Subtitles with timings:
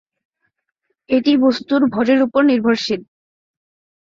[1.09, 3.01] এটি বস্তুর ভরের ওপর নির্ভরশীল।